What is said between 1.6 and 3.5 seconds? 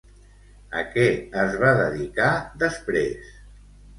va dedicar després?